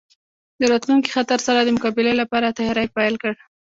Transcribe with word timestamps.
د 0.59 0.61
راتلونکي 0.71 1.09
خطر 1.15 1.39
سره 1.47 1.59
د 1.63 1.69
مقابلې 1.75 2.13
لپاره 2.21 2.55
تیاری 2.57 2.87
پیل 2.95 3.13
کړ. 3.21 3.33